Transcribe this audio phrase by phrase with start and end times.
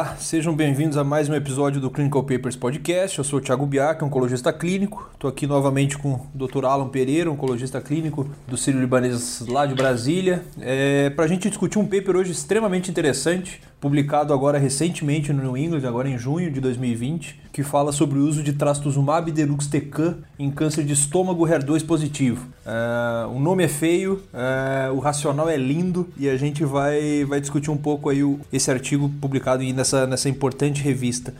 [0.00, 3.18] Olá, sejam bem-vindos a mais um episódio do Clinical Papers Podcast.
[3.18, 5.10] Eu sou o Thiago Biac, oncologista clínico.
[5.12, 6.64] Estou aqui novamente com o Dr.
[6.64, 11.78] Alan Pereira, oncologista clínico do Sírio Libanês lá de Brasília, é, para a gente discutir
[11.78, 16.60] um paper hoje extremamente interessante publicado agora recentemente no New England, agora em junho de
[16.60, 22.46] 2020, que fala sobre o uso de trastuzumab deruxtecan em câncer de estômago HER2 positivo.
[22.66, 27.40] Uh, o nome é feio, uh, o racional é lindo e a gente vai, vai
[27.40, 31.32] discutir um pouco aí o, esse artigo publicado nessa, nessa importante revista.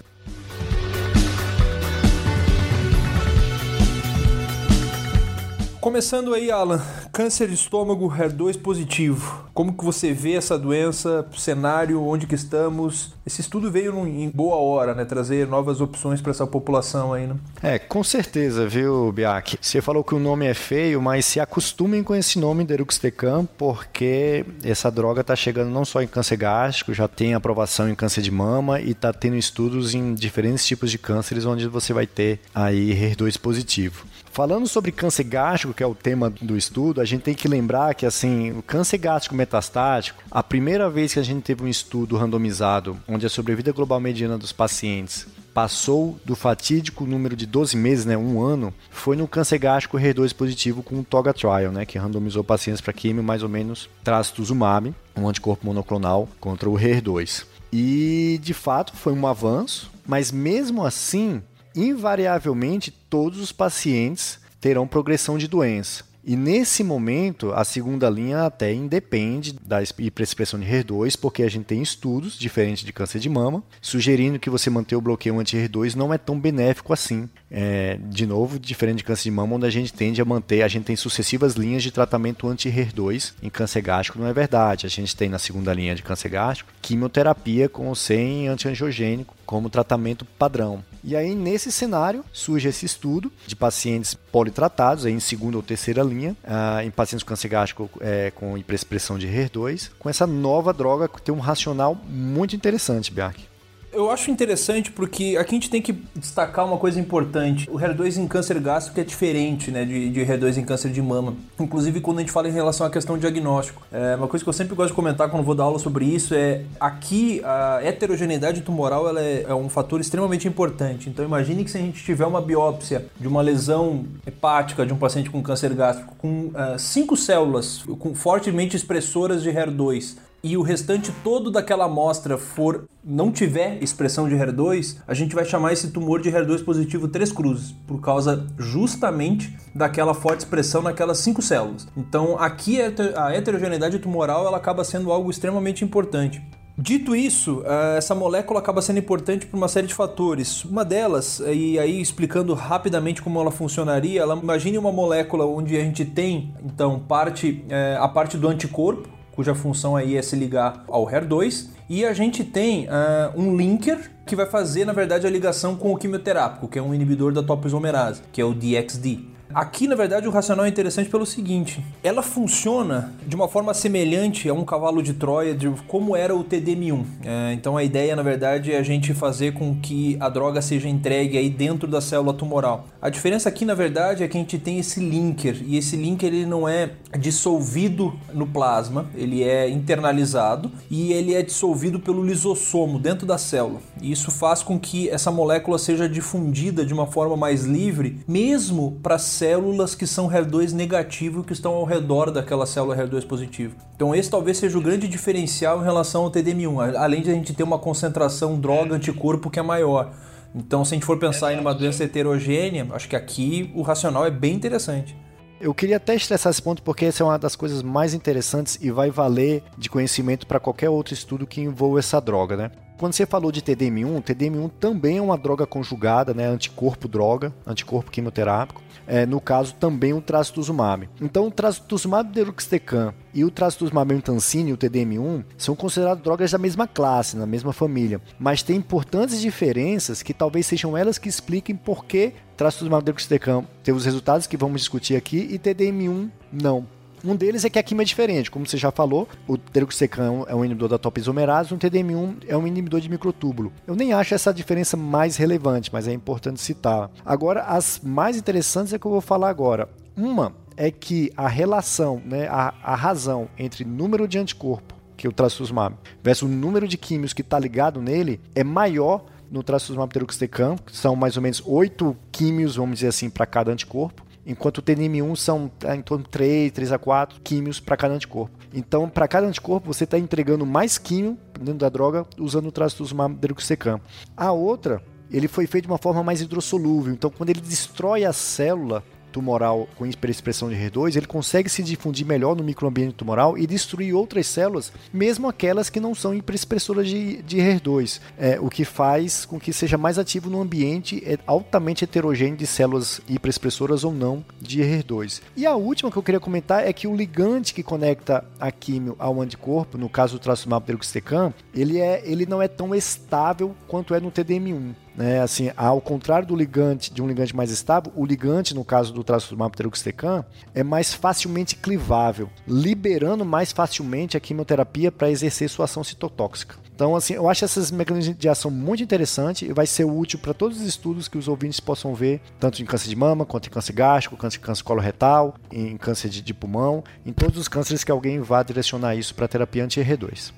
[5.80, 6.82] Começando aí, Alan,
[7.21, 9.45] câncer de estômago HER2 positivo.
[9.52, 13.12] Como que você vê essa doença, cenário, onde que estamos?
[13.27, 15.04] Esse estudo veio em boa hora, né?
[15.04, 17.37] Trazer novas opções para essa população aí, né?
[17.62, 19.59] É, com certeza, viu, Biak?
[19.60, 24.46] Você falou que o nome é feio, mas se acostumem com esse nome Deruxtecan, porque
[24.65, 28.30] essa droga está chegando não só em câncer gástrico, já tem aprovação em câncer de
[28.30, 32.95] mama e está tendo estudos em diferentes tipos de cânceres onde você vai ter aí
[32.95, 34.07] HER2 positivo.
[34.32, 37.95] Falando sobre câncer gástrico, que é o tema do estudo, a gente tem que lembrar
[37.95, 42.16] que assim, o câncer gástrico metastático, a primeira vez que a gente teve um estudo
[42.16, 48.04] randomizado onde a sobrevida global mediana dos pacientes passou do fatídico número de 12 meses,
[48.04, 51.98] né, um ano, foi no câncer gástrico HER2 positivo com o TOGA Trial, né, que
[51.98, 57.44] randomizou pacientes para quimio mais ou menos trastuzumab, um anticorpo monoclonal contra o HER2.
[57.72, 61.42] E de fato foi um avanço, mas mesmo assim
[61.74, 66.10] invariavelmente todos os pacientes terão progressão de doença.
[66.22, 71.65] E nesse momento, a segunda linha até independe da hiperexpressão de HER2, porque a gente
[71.65, 76.12] tem estudos diferentes de câncer de mama, sugerindo que você manter o bloqueio anti-HER2 não
[76.12, 77.28] é tão benéfico assim.
[77.50, 80.69] É, de novo, diferente de câncer de mama, onde a gente tende a manter, a
[80.69, 84.87] gente tem sucessivas linhas de tratamento anti-HER2 em câncer gástrico, não é verdade.
[84.87, 89.69] A gente tem na segunda linha de câncer gástrico quimioterapia com ou sem antiangiogênico como
[89.69, 90.84] tratamento padrão.
[91.03, 96.05] E aí, nesse cenário, surge esse estudo de pacientes politratados, aí em segunda ou terceira
[96.05, 100.72] linha, uh, em pacientes com câncer gástrico é, com hiperexpressão de HER2, com essa nova
[100.72, 103.50] droga que tem um racional muito interessante, Biark.
[103.93, 107.69] Eu acho interessante porque aqui a gente tem que destacar uma coisa importante.
[107.69, 111.34] O HER2 em câncer gástrico é diferente né, de, de HER2 em câncer de mama.
[111.59, 113.83] Inclusive, quando a gente fala em relação à questão de diagnóstico.
[113.91, 116.34] É, uma coisa que eu sempre gosto de comentar quando vou dar aula sobre isso
[116.34, 121.09] é aqui a heterogeneidade tumoral ela é, é um fator extremamente importante.
[121.09, 124.97] Então, imagine que se a gente tiver uma biópsia de uma lesão hepática de um
[124.97, 130.62] paciente com câncer gástrico com uh, cinco células com fortemente expressoras de HER2 e o
[130.62, 135.91] restante todo daquela amostra for não tiver expressão de HER2, a gente vai chamar esse
[135.91, 141.87] tumor de HER2 positivo três cruzes, por causa justamente daquela forte expressão naquelas cinco células.
[141.97, 142.79] Então, aqui
[143.17, 146.43] a heterogeneidade tumoral ela acaba sendo algo extremamente importante.
[146.79, 150.65] Dito isso, eh, essa molécula acaba sendo importante por uma série de fatores.
[150.65, 155.81] Uma delas, e aí explicando rapidamente como ela funcionaria, ela imagine uma molécula onde a
[155.81, 160.84] gente tem então parte eh, a parte do anticorpo cuja função aí é se ligar
[160.87, 165.31] ao HER2, e a gente tem uh, um linker que vai fazer, na verdade, a
[165.31, 169.31] ligação com o quimioterápico, que é um inibidor da topoisomerase, que é o DXD.
[169.53, 174.49] Aqui, na verdade, o racional é interessante pelo seguinte: ela funciona de uma forma semelhante
[174.49, 177.05] a um cavalo de Troia, de como era o TDM1.
[177.25, 180.89] É, então, a ideia, na verdade, é a gente fazer com que a droga seja
[180.89, 182.87] entregue aí dentro da célula tumoral.
[183.03, 186.33] A diferença aqui, na verdade, é que a gente tem esse linker e esse linker
[186.33, 192.98] ele não é dissolvido no plasma, ele é internalizado e ele é dissolvido pelo lisossomo
[192.98, 193.81] dentro da célula.
[194.00, 198.99] E isso faz com que essa molécula seja difundida de uma forma mais livre, mesmo
[199.02, 203.75] para células que são HER2 negativo que estão ao redor daquela célula HER2 positivo.
[203.96, 207.52] Então esse talvez seja o grande diferencial em relação ao TDM1, além de a gente
[207.52, 210.12] ter uma concentração droga anticorpo que é maior.
[210.55, 214.25] Então se a gente for pensar em uma doença heterogênea, acho que aqui o racional
[214.25, 215.17] é bem interessante.
[215.61, 218.91] Eu queria até estressar esse ponto porque essa é uma das coisas mais interessantes e
[218.91, 222.71] vai valer de conhecimento para qualquer outro estudo que envolva essa droga, né?
[223.00, 226.47] Quando você falou de TDM1, TDM1 também é uma droga conjugada, né?
[226.47, 228.82] Anticorpo droga, anticorpo quimioterápico.
[229.06, 231.08] É, no caso, também o trastuzumab.
[231.19, 236.87] Então, o trastuzumab deruxtecan e o trastuzumab emtancine, o TDM1, são considerados drogas da mesma
[236.87, 238.20] classe, na mesma família.
[238.38, 243.97] Mas tem importantes diferenças que talvez sejam elas que expliquem por que trastuzumab deruxtecan teve
[243.97, 246.87] os resultados que vamos discutir aqui e TDM1 não.
[247.25, 250.55] Um deles é que a química é diferente, como você já falou, o deruxtecan é
[250.55, 253.72] um inibidor da topoisomerase, o TDM1 é um inibidor de microtúbulo.
[253.87, 257.11] Eu nem acho essa diferença mais relevante, mas é importante citar.
[257.25, 259.88] Agora, as mais interessantes é que eu vou falar agora.
[260.17, 265.32] Uma é que a relação, né, a, a razão entre número de anticorpo que o
[265.32, 270.76] trastuzumab versus o número de químios que está ligado nele é maior no trastuzumab deruxtecan,
[270.76, 274.82] que são mais ou menos 8 químios, vamos dizer assim, para cada anticorpo, enquanto o
[274.82, 278.56] TNM1 são é, em torno de 3, 3 a 4 químios para cada anticorpo.
[278.72, 283.34] Então, para cada anticorpo, você está entregando mais químio dentro da droga usando o trastuzumab
[283.34, 284.00] deruxtecan.
[284.37, 287.12] A outra, ele foi feito de uma forma mais hidrossolúvel.
[287.12, 292.27] Então, quando ele destrói a célula, tumoral com hiperexpressão de HER2, ele consegue se difundir
[292.27, 297.43] melhor no microambiente tumoral e destruir outras células, mesmo aquelas que não são hiperexpressoras de,
[297.43, 302.05] de HER2, é, o que faz com que seja mais ativo no ambiente é altamente
[302.05, 305.41] heterogêneo de células hiperexpressoras ou não de HER2.
[305.56, 309.17] E a última que eu queria comentar é que o ligante que conecta a químio
[309.19, 314.15] ao anticorpo, no caso do trastuzumab deruxtecan, ele, é, ele não é tão estável quanto
[314.15, 314.94] é no TDM1.
[315.17, 319.12] Né, assim, ao contrário do ligante, de um ligante mais estável, o ligante, no caso
[319.12, 325.85] do trastuzumab deruxtecan, é mais facilmente clivável, liberando mais facilmente a quimioterapia para exercer sua
[325.85, 326.77] ação citotóxica.
[326.95, 330.53] Então, assim, eu acho essas mecanismos de ação muito interessantes e vai ser útil para
[330.53, 333.71] todos os estudos que os ouvintes possam ver, tanto em câncer de mama, quanto em
[333.71, 338.12] câncer gástrico, câncer, câncer coloretal, em câncer de, de pulmão, em todos os cânceres que
[338.12, 340.53] alguém vá direcionar isso para terapia anti-R2.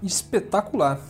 [0.00, 1.00] Espetacular.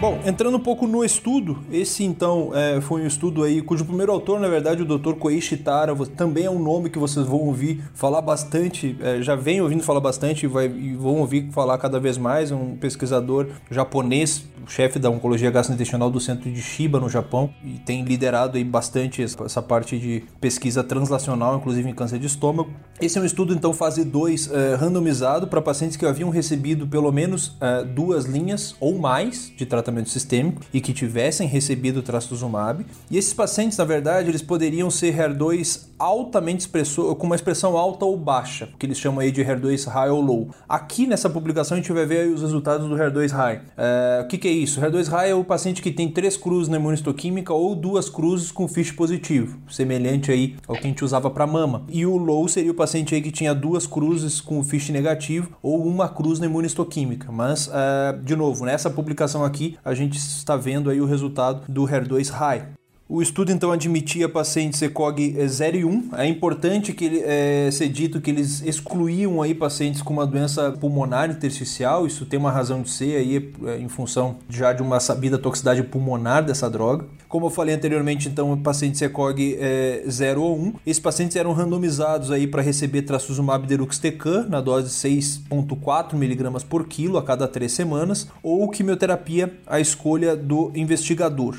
[0.00, 4.10] Bom, entrando um pouco no estudo, esse então é, foi um estudo aí cujo primeiro
[4.10, 5.12] autor, na verdade, o Dr.
[5.12, 9.60] Koichi Tara, também é um nome que vocês vão ouvir falar bastante, é, já vem
[9.60, 14.46] ouvindo falar bastante e, vai, e vão ouvir falar cada vez mais, um pesquisador japonês,
[14.66, 19.22] chefe da oncologia gastrointestinal do centro de Shiba, no Japão, e tem liderado aí bastante
[19.22, 22.70] essa parte de pesquisa translacional, inclusive em câncer de estômago.
[22.98, 27.12] Esse é um estudo, então, fase 2, é, randomizado para pacientes que haviam recebido pelo
[27.12, 32.86] menos é, duas linhas ou mais de tratamento tratamento sistêmico e que tivessem recebido trastuzumab.
[33.10, 38.06] E esses pacientes, na verdade, eles poderiam ser HER2 altamente expressor, com uma expressão alta
[38.06, 40.48] ou baixa, que eles chamam aí de HER2 high ou low.
[40.66, 43.60] Aqui nessa publicação a gente vai ver os resultados do HER2 high.
[43.76, 44.80] É, o que, que, é isso?
[44.80, 48.50] O HER2 high é o paciente que tem três cruzes na imunistoquímica ou duas cruzes
[48.50, 51.82] com FISH positivo, semelhante aí ao que a gente usava para mama.
[51.88, 55.86] E o low seria o paciente aí que tinha duas cruzes com FISH negativo ou
[55.86, 57.30] uma cruz na imunistoquímica.
[57.30, 61.84] Mas, é, de novo, nessa publicação aqui a gente está vendo aí o resultado do
[61.84, 62.79] HER2 high.
[63.12, 66.10] O estudo então admitia pacientes ECOG 0 e 1.
[66.16, 71.28] É importante que é, ser dito que eles excluíam aí pacientes com uma doença pulmonar
[71.28, 72.06] intersticial.
[72.06, 75.82] Isso tem uma razão de ser aí é, em função já de uma sabida toxicidade
[75.82, 77.04] pulmonar dessa droga.
[77.28, 80.74] Como eu falei anteriormente, então, pacientes ECOG é, 0 ou 1.
[80.86, 86.86] Esses pacientes eram randomizados aí para receber trastuzumab deruxtecan na dose de 6.4 mg por
[86.86, 91.56] quilo a cada três semanas ou quimioterapia à escolha do investigador.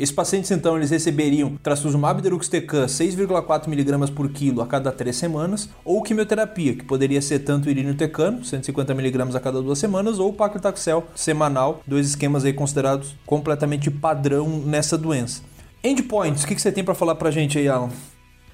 [0.00, 5.68] Esses pacientes, então, eles receberiam trastuzumab deruxtecan 6,4 mg por quilo a cada três semanas,
[5.84, 11.04] ou quimioterapia, que poderia ser tanto irinotecano, 150 mg a cada duas semanas, ou paclitaxel
[11.14, 15.42] semanal, dois esquemas aí considerados completamente padrão nessa doença.
[15.84, 17.90] Endpoints, o que, você tem para falar para gente aí, Alan?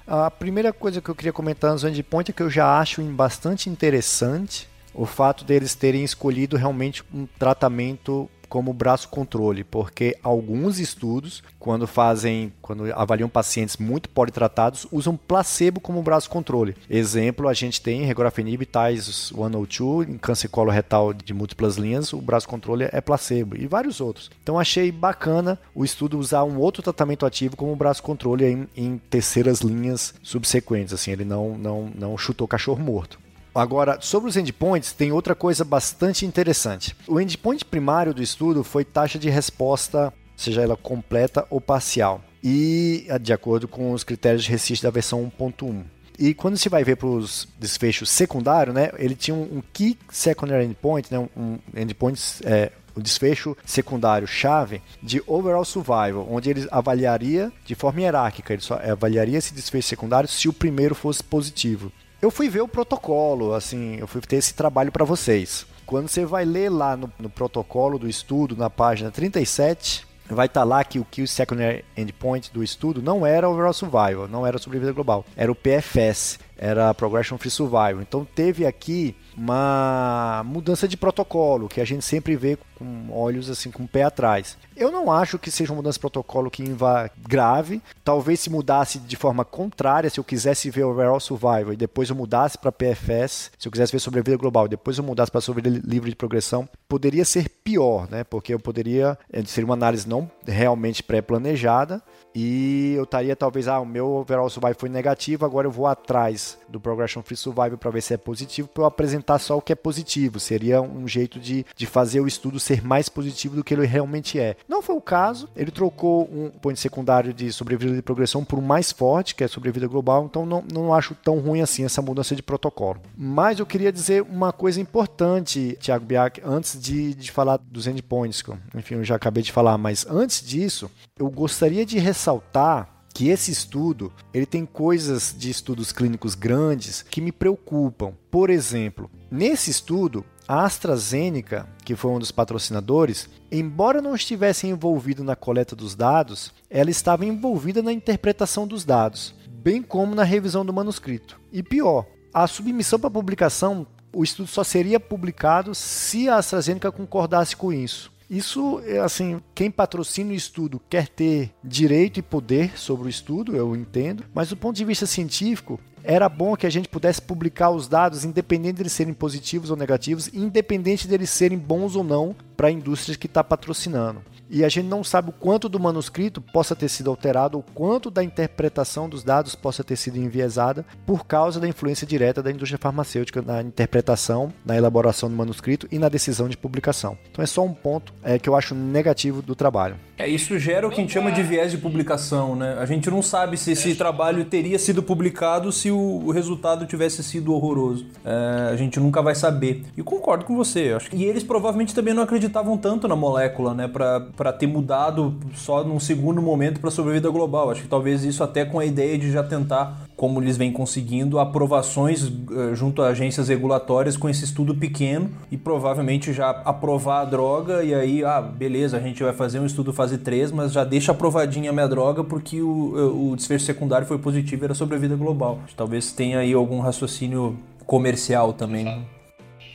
[0.05, 3.69] A primeira coisa que eu queria comentar nos endpoints é que eu já acho bastante
[3.69, 11.43] interessante o fato deles terem escolhido realmente um tratamento como braço controle, porque alguns estudos,
[11.59, 16.75] quando fazem, quando avaliam pacientes muito politratados, usam placebo como braço controle.
[16.89, 22.47] Exemplo, a gente tem regorafenib TAIS 102 em câncer coloretal de múltiplas linhas, o braço
[22.47, 24.29] controle é placebo e vários outros.
[24.41, 28.97] Então achei bacana o estudo usar um outro tratamento ativo como braço controle em, em
[28.97, 33.19] terceiras linhas subsequentes, assim, ele não não não chutou cachorro morto.
[33.57, 36.95] Agora, sobre os endpoints, tem outra coisa bastante interessante.
[37.07, 43.07] O endpoint primário do estudo foi taxa de resposta, seja ela completa ou parcial, e
[43.19, 45.83] de acordo com os critérios de RECIST da versão 1.1.
[46.19, 50.65] E quando se vai ver para os desfechos secundários, né, ele tinha um, Key Secondary
[50.65, 57.51] Endpoint, né, um endpoint, é, o desfecho secundário chave de overall survival, onde ele avaliaria
[57.65, 61.91] de forma hierárquica, ele só avaliaria esse desfecho secundário se o primeiro fosse positivo.
[62.19, 65.67] Eu fui ver o protocolo, assim, eu fui ter esse trabalho para vocês.
[65.85, 70.61] Quando você vai ler lá no, no, protocolo do estudo, na página 37, vai estar
[70.61, 74.57] tá lá que o Key Secondary Endpoint do estudo não era Overall Survival, não era
[74.57, 78.01] sobrevida global, era o PFS, era Progression Free Survival.
[78.01, 83.71] Então teve aqui uma mudança de protocolo que a gente sempre vê com olhos assim
[83.71, 84.57] com o pé atrás.
[84.75, 87.81] Eu não acho que seja uma mudança de protocolo que vá grave.
[88.03, 92.15] Talvez se mudasse de forma contrária, se eu quisesse ver Overall Survival e depois eu
[92.15, 95.81] mudasse para PFS, se eu quisesse ver sobrevida global e depois eu mudasse para sobrevida
[95.83, 98.23] livre de progressão, poderia ser pior, né?
[98.23, 102.01] Porque eu poderia eh, ser uma análise não realmente pré-planejada
[102.39, 106.55] e eu estaria talvez, ah, o meu overall survival foi negativo, agora eu vou atrás
[106.69, 109.73] do Progression Free Survival para ver se é positivo, para eu apresentar só o que
[109.73, 110.39] é positivo.
[110.39, 114.39] Seria um jeito de, de fazer o estudo ser mais positivo do que ele realmente
[114.39, 114.57] é.
[114.67, 118.61] Não foi o caso, ele trocou um ponto secundário de sobrevida de progressão por um
[118.61, 122.35] mais forte, que é sobrevida global, então não, não acho tão ruim assim essa mudança
[122.35, 123.01] de protocolo.
[123.15, 128.43] Mas eu queria dizer uma coisa importante, Thiago Biak, antes de, de falar dos endpoints,
[128.75, 133.49] enfim, eu já acabei de falar, mas antes disso, eu gostaria de ressaltar que esse
[133.49, 138.13] estudo ele tem coisas de estudos clínicos grandes que me preocupam.
[138.29, 145.23] Por exemplo, nesse estudo, a AstraZeneca, que foi um dos patrocinadores, embora não estivesse envolvida
[145.23, 150.65] na coleta dos dados, ela estava envolvida na interpretação dos dados, bem como na revisão
[150.65, 151.39] do manuscrito.
[151.51, 157.55] E pior, a submissão para publicação, o estudo só seria publicado se a AstraZeneca concordasse
[157.55, 158.11] com isso.
[158.29, 163.55] Isso, é, assim, quem patrocina o estudo quer ter direito e poder sobre o estudo,
[163.55, 167.69] eu entendo, mas do ponto de vista científico, era bom que a gente pudesse publicar
[167.69, 172.03] os dados, independente de eles serem positivos ou negativos, independente de eles serem bons ou
[172.03, 175.79] não para a indústria que está patrocinando e a gente não sabe o quanto do
[175.79, 180.85] manuscrito possa ter sido alterado, o quanto da interpretação dos dados possa ter sido enviesada
[181.05, 185.99] por causa da influência direta da indústria farmacêutica na interpretação, na elaboração do manuscrito e
[185.99, 187.17] na decisão de publicação.
[187.31, 190.06] Então é só um ponto é, que eu acho negativo do trabalho.
[190.17, 192.75] É, isso gera o que a gente chama de viés de publicação, né?
[192.79, 197.53] A gente não sabe se esse trabalho teria sido publicado se o resultado tivesse sido
[197.53, 198.05] horroroso.
[198.25, 199.83] É, a gente nunca vai saber.
[199.95, 200.93] E concordo com você.
[200.95, 201.15] Acho que...
[201.15, 203.87] E eles provavelmente também não acreditavam tanto na molécula, né?
[203.87, 207.69] Para ter mudado só num segundo momento para a sobrevida global.
[207.69, 211.37] Acho que talvez isso até com a ideia de já tentar como eles vêm conseguindo
[211.39, 217.25] aprovações uh, junto a agências regulatórias com esse estudo pequeno e provavelmente já aprovar a
[217.25, 220.83] droga e aí, ah, beleza, a gente vai fazer um estudo fase 3, mas já
[220.83, 224.95] deixa aprovadinha a minha droga porque o, eh, o desfecho secundário foi positivo, era sobre
[224.95, 225.59] a vida global.
[225.75, 227.55] Talvez tenha aí algum raciocínio
[227.85, 229.05] comercial também.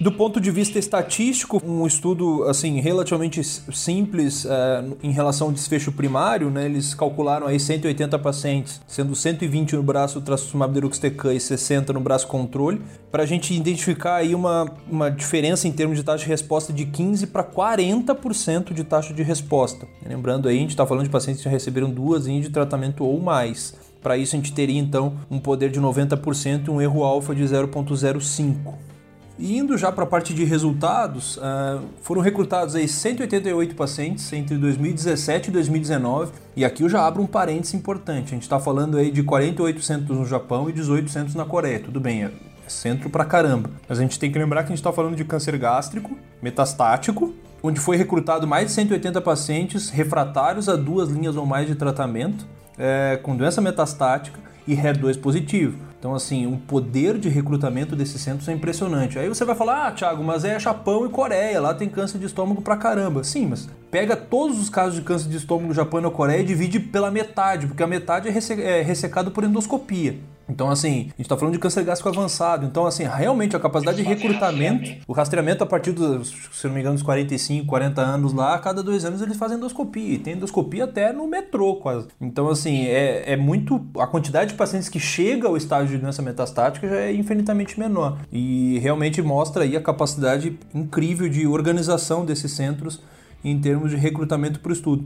[0.03, 5.93] Do ponto de vista estatístico, um estudo assim relativamente simples é, em relação ao desfecho
[5.93, 11.93] primário, né, eles calcularam aí 180 pacientes, sendo 120 no braço trastuzumab deruxtecan e 60
[11.93, 12.83] no braço controle,
[13.13, 16.85] para a gente identificar aí uma, uma diferença em termos de taxa de resposta de
[16.85, 19.87] 15 para 40% de taxa de resposta.
[20.05, 23.05] Lembrando aí, a gente está falando de pacientes que já receberam duas linhas de tratamento
[23.05, 23.73] ou mais.
[24.03, 27.45] Para isso, a gente teria então um poder de 90% e um erro alfa de
[27.45, 28.92] 0,05.
[29.39, 34.57] E indo já para a parte de resultados, uh, foram recrutados aí 188 pacientes entre
[34.57, 36.33] 2017 e 2019.
[36.55, 38.27] E aqui eu já abro um parênteses importante.
[38.27, 41.81] A gente está falando aí de 48 centros no Japão e 18 centros na Coreia.
[41.81, 42.31] Tudo bem, é
[42.69, 43.71] centro pra caramba.
[43.89, 47.35] Mas a gente tem que lembrar que a gente está falando de câncer gástrico, metastático,
[47.63, 52.47] onde foi recrutado mais de 180 pacientes refratários a duas linhas ou mais de tratamento,
[52.79, 55.92] é, com doença metastática e HER2 positivo.
[56.03, 59.21] Então, assim, o poder de recrutamento desses centros é impressionante.
[59.21, 62.27] Aí você vai falar, ah, Thiago, mas é Japão e Coreia, lá tem câncer de
[62.27, 63.23] estômago pra caramba.
[63.23, 66.41] Sim, mas pega todos os casos de câncer de estômago no Japão e na Coreia
[66.41, 70.19] e divide pela metade, porque a metade é, é ressecado por endoscopia.
[70.53, 72.67] Então, assim, a gente está falando de câncer gástrico avançado.
[72.67, 76.81] Então, assim, realmente a capacidade de recrutamento, o rastreamento a partir dos, se não me
[76.81, 80.15] engano, dos 45, 40 anos lá, a cada dois anos eles fazem endoscopia.
[80.15, 82.09] E tem endoscopia até no metrô, quase.
[82.21, 83.81] Então, assim, é, é muito.
[83.99, 88.19] A quantidade de pacientes que chega ao estágio de doença metastática já é infinitamente menor.
[88.31, 93.01] E realmente mostra aí a capacidade incrível de organização desses centros
[93.43, 95.05] em termos de recrutamento para o estudo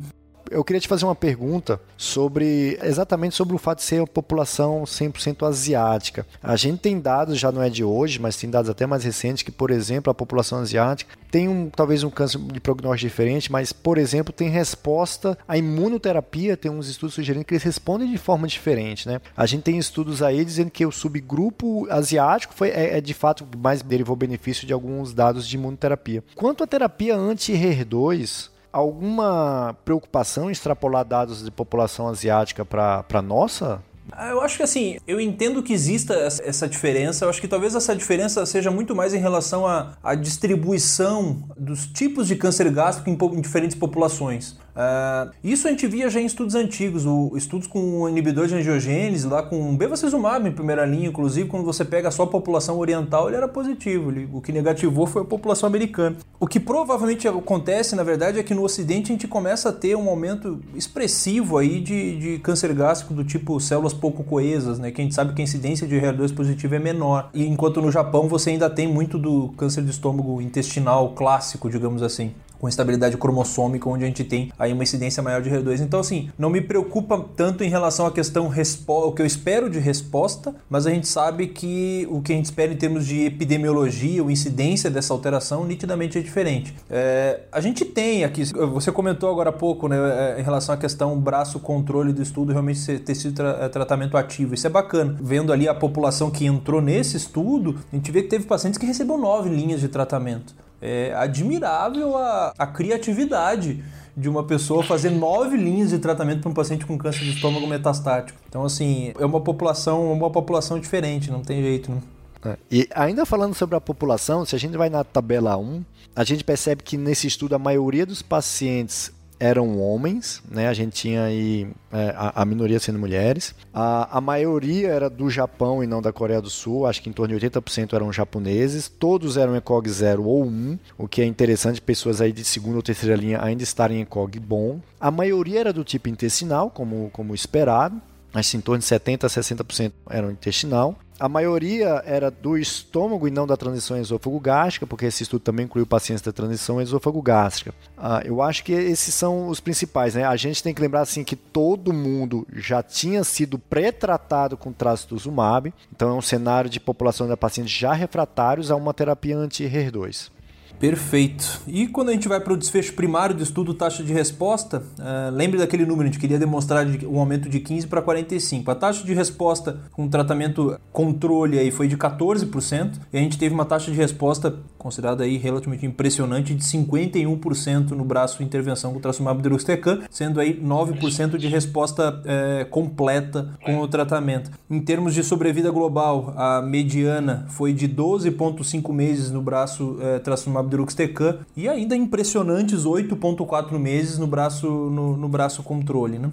[0.50, 4.84] eu queria te fazer uma pergunta sobre exatamente sobre o fato de ser uma população
[4.84, 6.26] 100% asiática.
[6.42, 9.42] A gente tem dados, já não é de hoje, mas tem dados até mais recentes
[9.42, 13.72] que, por exemplo, a população asiática tem um talvez um câncer de prognóstico diferente, mas
[13.72, 18.46] por exemplo, tem resposta à imunoterapia, tem uns estudos sugerindo que eles respondem de forma
[18.46, 19.20] diferente, né?
[19.36, 23.46] A gente tem estudos aí dizendo que o subgrupo asiático foi é, é de fato
[23.58, 26.22] mais derivou benefício de alguns dados de imunoterapia.
[26.34, 33.82] Quanto à terapia anti-HER2, alguma preocupação em extrapolar dados de população asiática para a nossa
[34.12, 37.24] Ah, eu acho que assim, eu entendo que exista essa diferença.
[37.24, 41.86] Eu acho que talvez essa diferença seja muito mais em relação à, à distribuição dos
[41.86, 44.56] tipos de câncer gástrico em, em diferentes populações.
[44.76, 49.26] Uh, isso a gente via já em estudos antigos, o, estudos com inibidor de angiogênese,
[49.26, 53.38] lá com bevacizumab em primeira linha, inclusive quando você pega só a população oriental, ele
[53.38, 56.16] era positivo, ele, o que negativou foi a população americana.
[56.38, 59.96] O que provavelmente acontece, na verdade, é que no ocidente a gente começa a ter
[59.96, 65.00] um aumento expressivo aí de, de câncer gástrico do tipo células pouco coesas, né, que
[65.00, 68.28] a gente sabe que a incidência de HER2 positivo é menor, e enquanto no Japão
[68.28, 73.88] você ainda tem muito do câncer de estômago intestinal clássico, digamos assim com estabilidade cromossômica,
[73.88, 75.80] onde a gente tem aí uma incidência maior de HER2.
[75.80, 78.52] Então, assim, não me preocupa tanto em relação à questão
[78.88, 82.46] o que eu espero de resposta, mas a gente sabe que o que a gente
[82.46, 86.74] espera em termos de epidemiologia ou incidência dessa alteração nitidamente é diferente.
[86.90, 90.78] É, a gente tem aqui, você comentou agora há pouco, né, é, em relação à
[90.78, 94.54] questão braço-controle do estudo realmente ter sido tra é, tratamento ativo.
[94.54, 95.16] Isso é bacana.
[95.20, 98.86] Vendo ali a população que entrou nesse estudo, a gente vê que teve pacientes que
[98.86, 100.54] receberam nove linhas de tratamento.
[100.80, 103.82] É admirável a, a criatividade
[104.16, 107.66] de uma pessoa fazer nove linhas de tratamento para um paciente com câncer de estômago
[107.66, 108.38] metastático.
[108.48, 112.00] Então, assim, é uma população, uma população diferente, não tem jeito, né?
[112.44, 116.24] É, e ainda falando sobre a população, se a gente vai na tabela 1, a
[116.24, 120.68] gente percebe que nesse estudo a maioria dos pacientes eram homens, né?
[120.68, 123.54] A gente tinha aí é, a, a, minoria sendo mulheres.
[123.72, 127.12] A, a maioria era do Japão e não da Coreia do Sul, acho que em
[127.12, 128.88] torno de 80% eram japoneses.
[128.88, 132.82] Todos eram ECOG 0 ou 1, o que é interessante, pessoas aí de segunda ou
[132.82, 134.80] terceira linha ainda estarem em ECOG bom.
[135.00, 138.00] A maioria era do tipo intestinal, como, como esperado.
[138.32, 140.96] Acho que em torno de 70% a 60% eram intestinal.
[141.18, 145.86] A maioria era do estômago e não da transição esôfago-gástrica, porque esse estudo também incluiu
[145.86, 147.74] pacientes da transição esôfago-gástrica.
[147.96, 150.14] Ah, eu acho que esses são os principais.
[150.14, 150.24] Né?
[150.24, 155.72] A gente tem que lembrar assim que todo mundo já tinha sido pré-tratado com trastuzumab,
[155.90, 160.35] então é um cenário de população de pacientes já refratários a uma terapia anti-HER2.
[160.78, 161.62] Perfeito.
[161.66, 165.34] E quando a gente vai para o desfecho primário do estudo taxa de resposta, uh,
[165.34, 168.70] lembre daquele número, a gente queria demonstrar um aumento de 15 para 45.
[168.70, 173.54] A taxa de resposta com tratamento controle aí foi de 14% e a gente teve
[173.54, 179.42] uma taxa de resposta considerada aí relativamente impressionante de 51% no braço intervenção com trastuzumab
[179.42, 184.50] deruxtecan, sendo aí 9% de resposta é, completa com o tratamento.
[184.70, 190.18] Em termos de sobrevida global, a mediana foi de 12,5 meses no braço é,
[190.66, 196.30] deruxtecan e ainda impressionantes 8,4 meses no braço, no, no braço controle, né?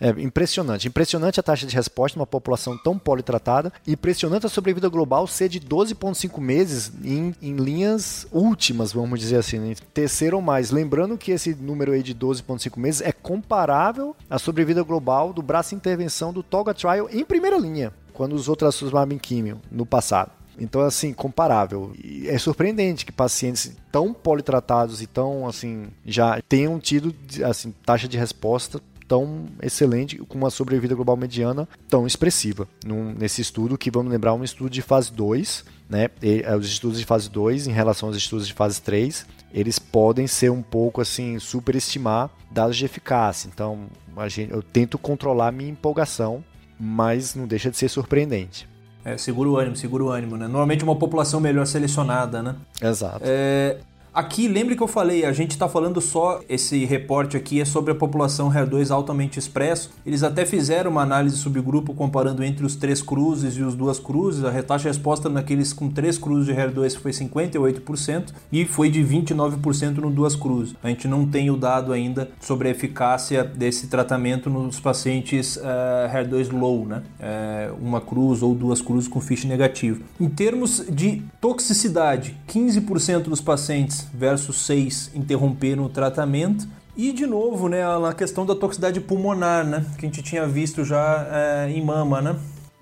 [0.00, 0.88] É impressionante.
[0.88, 3.72] Impressionante a taxa de resposta numa população tão politratada.
[3.86, 9.58] Impressionante a sobrevida global ser de 12,5 meses em, em, linhas últimas, vamos dizer assim,
[9.58, 9.74] né?
[9.92, 10.70] terceiro ou mais.
[10.70, 15.74] Lembrando que esse número aí de 12,5 meses é comparável à sobrevida global do braço
[15.74, 20.30] intervenção do Toga Trial em primeira linha, quando usou trastuzumab em químio no passado.
[20.58, 21.92] Então, assim, comparável.
[22.02, 27.14] E é surpreendente que pacientes tão politratados e tão, assim, já tenham tido,
[27.44, 32.66] assim, taxa de resposta tão excelente, com uma sobrevida global mediana tão expressiva.
[32.84, 36.08] Num, nesse estudo, que vamos lembrar, um estudo de fase 2, né?
[36.22, 39.78] E, é, os estudos de fase 2 em relação aos estudos de fase 3, eles
[39.78, 43.48] podem ser um pouco assim, superestimar dados de eficácia.
[43.52, 43.86] Então,
[44.26, 46.44] gente, eu tento controlar minha empolgação,
[46.78, 48.68] mas não deixa de ser surpreendente.
[49.04, 50.46] É, segura o ânimo, segura o ânimo, né?
[50.46, 52.54] Normalmente uma população melhor selecionada, né?
[52.80, 53.20] Exato.
[53.22, 53.76] É,
[54.14, 57.90] Aqui, lembre que eu falei, a gente está falando só, esse reporte aqui é sobre
[57.90, 59.90] a população HER2 altamente expresso.
[60.06, 64.44] Eles até fizeram uma análise subgrupo comparando entre os três cruzes e os duas cruzes.
[64.44, 69.02] A taxa de resposta naqueles com três cruzes de HER2 foi 58% e foi de
[69.02, 70.76] 29% no duas cruzes.
[70.80, 75.60] A gente não tem o dado ainda sobre a eficácia desse tratamento nos pacientes uh,
[75.64, 77.02] eh, HER2 low, né?
[77.18, 80.04] Uh, uma cruz ou duas cruzes com FISH negativo.
[80.20, 86.66] Em termos de toxicidade, 15% dos pacientes versus 6 interromperam o tratamento.
[86.96, 90.84] E de novo, né, a questão da toxicidade pulmonar, né, que a gente tinha visto
[90.84, 92.36] já é, em mama, né?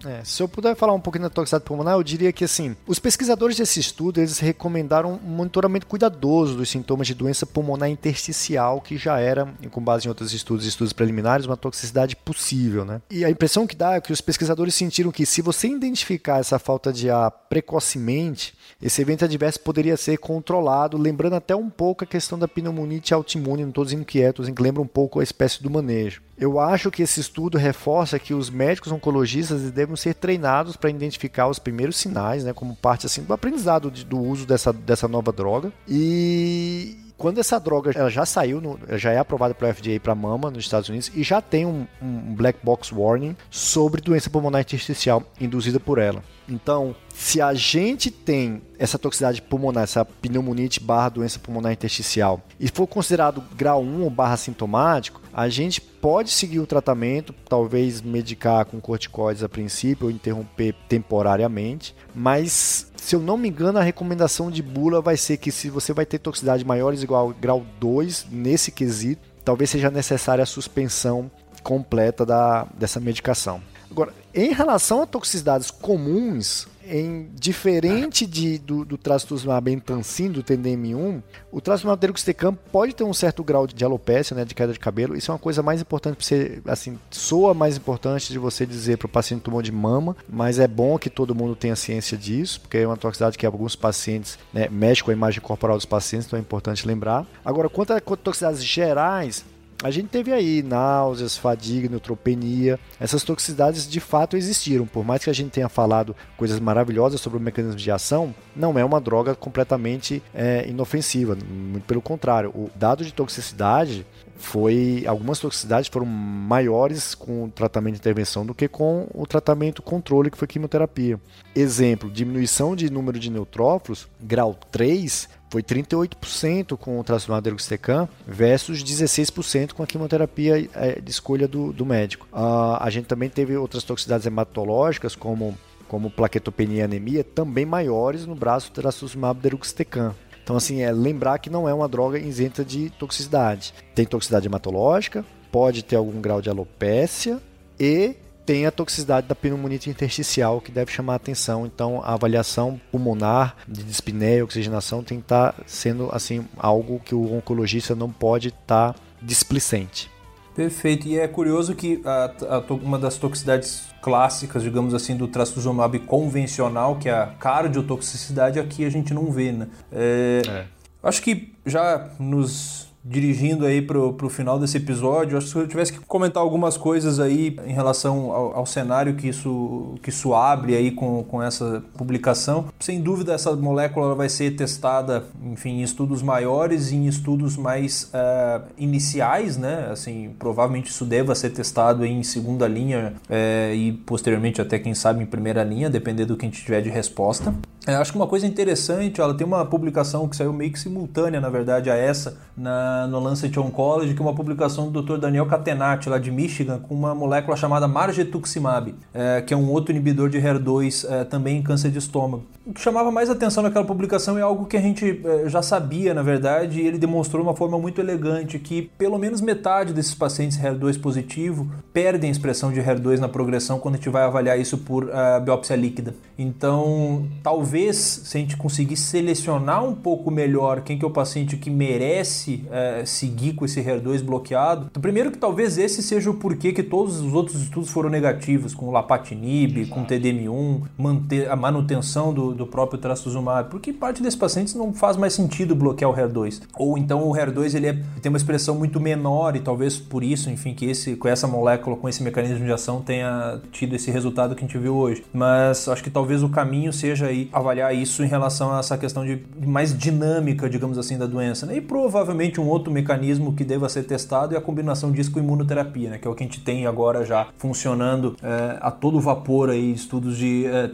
[0.06, 2.98] É, se eu puder falar um pouquinho da toxicidade pulmonar, eu diria que assim, os
[2.98, 8.96] pesquisadores desse estudo eles recomendaram um monitoramento cuidadoso dos sintomas de doença pulmonar intersticial, que
[8.96, 13.00] já era, com base em outros estudos, estudos preliminares, uma toxicidade possível, né?
[13.10, 16.58] E a impressão que dá é que os pesquisadores sentiram que se você identificar essa
[16.58, 22.06] falta de ar precocemente, esse evento adverso poderia ser controlado, lembrando até um pouco a
[22.06, 25.62] questão da pneumonite autoimune, não estou dizendo que é, que lembra um pouco a espécie
[25.62, 26.22] do manejo.
[26.42, 31.46] Eu acho que esse estudo reforça que os médicos oncologistas devem ser treinados para identificar
[31.46, 35.30] os primeiros sinais, né, como parte assim do aprendizado de, do uso dessa, dessa nova
[35.30, 35.72] droga.
[35.86, 40.50] E, quando essa droga ela já saiu, no, já é aprovada pela FDA para mama
[40.50, 45.22] nos Estados Unidos e já tem um, um black box warning sobre doença pulmonar intersticial
[45.40, 46.24] induzida por ela.
[46.48, 52.66] Então, se a gente tem essa toxicidade pulmonar, essa pneumonite barra doença pulmonar intersticial, e
[52.66, 58.64] for considerado grau 1 ou barra sintomático, a gente pode seguir o tratamento, talvez medicar
[58.66, 64.50] com corticoides a princípio ou interromper temporariamente, mas se eu não me engano, a recomendação
[64.50, 68.26] de bula vai ser que se você vai ter toxicidade maiores igual ao grau 2
[68.30, 71.30] nesse quesito, talvez seja necessária a suspensão
[71.62, 73.62] completa da, dessa medicação.
[73.92, 81.22] Agora, em relação a toxicidades comuns, em diferente de, do, do trastuzumab entancin, do TDM1,
[81.50, 85.14] o trastuzumab deruxtecan pode ter um certo grau de alopecia, né, de queda de cabelo.
[85.14, 88.96] Isso é uma coisa mais importante para você, assim, soa mais importante de você dizer
[88.96, 92.62] para o paciente tumor de mama, mas é bom que todo mundo tenha ciência disso,
[92.62, 96.26] porque é uma toxicidade que alguns pacientes né, mexe com a imagem corporal dos pacientes,
[96.26, 97.26] então é importante lembrar.
[97.44, 99.44] Agora, quanto a toxicidades gerais,
[99.82, 102.78] a gente teve aí náuseas, fadiga, neutropenia.
[103.00, 104.86] Essas toxicidades de fato existiram.
[104.86, 108.78] Por mais que a gente tenha falado coisas maravilhosas sobre o mecanismo de ação, não
[108.78, 111.36] é uma droga completamente é, inofensiva.
[111.36, 112.50] Muito pelo contrário.
[112.50, 115.04] O dado de toxicidade foi.
[115.06, 120.30] Algumas toxicidades foram maiores com o tratamento de intervenção do que com o tratamento controle,
[120.30, 121.18] que foi quimioterapia.
[121.54, 128.82] Exemplo: diminuição de número de neutrófilos, grau 3, foi 38% com o trastuzumab deruxtecan versus
[128.82, 132.26] 16% com a quimioterapia é, de escolha do, do médico.
[132.32, 135.54] Uh, a gente também teve outras toxicidades hematológicas, como,
[135.88, 140.14] como plaquetopenia e anemia, também maiores no braço do trastuzumab deruxtecan.
[140.42, 143.74] Então, assim, é lembrar que não é uma droga isenta de toxicidade.
[143.94, 147.38] Tem toxicidade hematológica, pode ter algum grau de alopécia
[147.78, 151.66] e tem a toxicidade da pneumonite intersticial que deve chamar a atenção.
[151.66, 157.00] Então, a avaliação pulmonar de dispneia e oxigenação tem que estar tá sendo assim algo
[157.00, 160.10] que o oncologista não pode estar tá displicente.
[160.54, 161.08] Perfeito.
[161.08, 166.96] E é curioso que a, a, uma das toxicidades clássicas, digamos assim, do trastuzumab convencional,
[166.96, 169.68] que é a cardiotoxicidade, aqui a gente não vê, né?
[169.90, 170.64] É, é.
[171.02, 175.66] Acho que já nos dirigindo aí pro, pro final desse episódio, acho que se eu
[175.66, 180.34] tivesse que comentar algumas coisas aí em relação ao, ao, cenário que isso, que isso
[180.34, 185.82] abre aí com, com essa publicação, sem dúvida essa molécula vai ser testada, enfim, em
[185.82, 189.88] estudos maiores e em estudos mais uh, iniciais, né?
[189.90, 195.22] Assim, provavelmente isso deva ser testado em segunda linha uh, e posteriormente até quem sabe
[195.22, 197.52] em primeira linha, dependendo do que a gente tiver de resposta.
[197.86, 201.40] É, acho que uma coisa interessante, ela tem uma publicação que saiu meio que simultânea,
[201.40, 205.16] na verdade, a essa, na, no Lancet Oncology, que é uma publicação do Dr.
[205.16, 209.90] Daniel Catenati, lá de Michigan, com uma molécula chamada margetuximab, é, que é um outro
[209.90, 212.44] inibidor de HER2, é, também em câncer de estômago.
[212.64, 216.14] O que chamava mais atenção naquela publicação é algo que a gente é, já sabia,
[216.14, 220.14] na verdade, e ele demonstrou de uma forma muito elegante que pelo menos metade desses
[220.14, 224.60] pacientes HER2 positivo perdem a expressão de HER2 na progressão quando a gente vai avaliar
[224.60, 226.14] isso por uh, biópsia líquida.
[226.38, 231.10] Então, talvez talvez se a gente conseguir selecionar um pouco melhor quem que é o
[231.10, 236.28] paciente que merece é, seguir com esse HER2 bloqueado, então, primeiro que talvez esse seja
[236.28, 240.82] o porquê que todos os outros estudos foram negativos, com o lapatinib, com o TDM1,
[240.98, 245.74] manter a manutenção do, do próprio trastuzumab, porque parte desses pacientes não faz mais sentido
[245.74, 246.60] bloquear o HER2.
[246.76, 250.50] Ou então o HER2 ele é, tem uma expressão muito menor e talvez por isso,
[250.50, 254.54] enfim, que esse, com essa molécula, com esse mecanismo de ação tenha tido esse resultado
[254.54, 255.24] que a gente viu hoje.
[255.32, 259.24] Mas acho que talvez o caminho seja aí avaliar isso em relação a essa questão
[259.24, 261.66] de mais dinâmica, digamos assim, da doença.
[261.66, 261.76] Né?
[261.76, 266.10] E provavelmente um outro mecanismo que deva ser testado é a combinação disso com imunoterapia,
[266.10, 266.18] né?
[266.18, 269.92] que é o que a gente tem agora já funcionando é, a todo vapor aí,
[269.92, 270.90] estudos de é,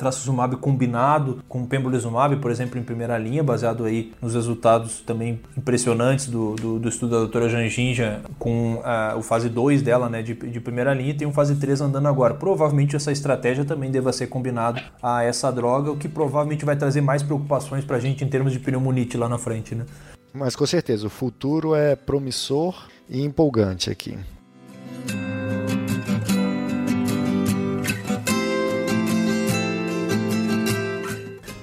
[0.61, 6.55] combinado com pembrolizumab, por exemplo, em primeira linha, baseado aí nos resultados também impressionantes do,
[6.55, 10.61] do, do estudo da doutora Janjinja com a, o fase 2 dela, né, de, de
[10.61, 12.35] primeira linha, e tem um fase 3 andando agora.
[12.35, 16.77] Provavelmente essa estratégia também deva ser combinado a essa droga, o que provavelmente provavelmente vai
[16.77, 19.87] trazer mais preocupações para a gente em termos de pneumonite lá na frente, né?
[20.33, 24.19] Mas com certeza, o futuro é promissor e empolgante aqui.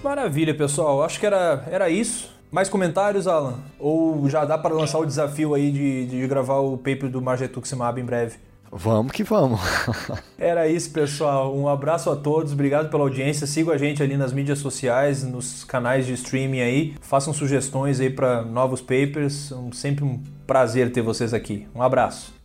[0.04, 1.04] Maravilha, pessoal.
[1.04, 2.34] Acho que era, era isso.
[2.52, 3.60] Mais comentários, Alan?
[3.78, 8.00] Ou já dá para lançar o desafio aí de, de gravar o paper do Margetuximab
[8.00, 8.38] em breve?
[8.78, 9.62] Vamos que vamos.
[10.38, 11.56] Era isso, pessoal.
[11.56, 13.48] Um abraço a todos, obrigado pela audiência.
[13.48, 16.96] Sigam a gente ali nas mídias sociais, nos canais de streaming aí.
[17.00, 19.54] Façam sugestões aí para novos papers.
[19.72, 21.66] Sempre um prazer ter vocês aqui.
[21.74, 22.45] Um abraço.